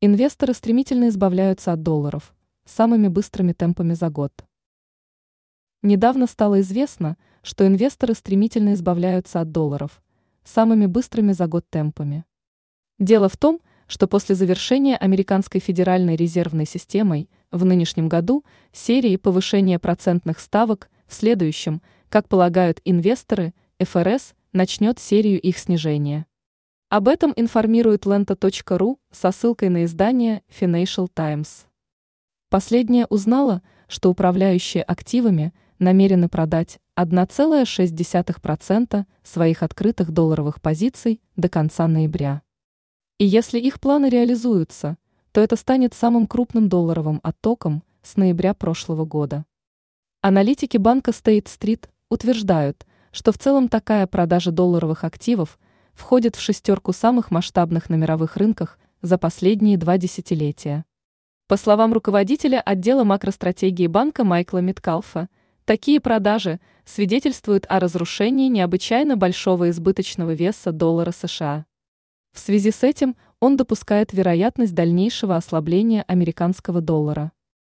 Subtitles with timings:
[0.00, 2.32] Инвесторы стремительно избавляются от долларов
[2.64, 4.32] самыми быстрыми темпами за год.
[5.82, 10.00] Недавно стало известно, что инвесторы стремительно избавляются от долларов
[10.44, 12.24] самыми быстрыми за год темпами.
[13.00, 19.80] Дело в том, что после завершения американской федеральной резервной системой в нынешнем году серии повышения
[19.80, 26.26] процентных ставок в следующем, как полагают инвесторы, ФРС начнет серию их снижения.
[26.90, 31.66] Об этом информирует lenta.ru со ссылкой на издание Financial Times.
[32.48, 42.40] Последняя узнала, что управляющие активами намерены продать 1,6% своих открытых долларовых позиций до конца ноября.
[43.18, 44.96] И если их планы реализуются,
[45.32, 49.44] то это станет самым крупным долларовым оттоком с ноября прошлого года.
[50.22, 55.58] Аналитики банка State Street утверждают, что в целом такая продажа долларовых активов–
[55.98, 60.84] входит в шестерку самых масштабных на мировых рынках за последние два десятилетия.
[61.48, 65.28] По словам руководителя отдела макростратегии банка Майкла Миткалфа,
[65.64, 71.66] такие продажи свидетельствуют о разрушении необычайно большого избыточного веса доллара США.
[72.32, 77.32] В связи с этим он допускает вероятность дальнейшего ослабления американского доллара.